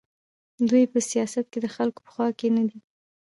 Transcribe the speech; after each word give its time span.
دوی 0.69 0.83
په 0.93 0.99
سیاست 1.09 1.45
کې 1.51 1.59
د 1.61 1.67
خلکو 1.75 1.99
په 2.05 2.09
خوا 2.13 2.27
کې 2.39 2.47
نه 2.55 2.63
دي. 2.69 2.79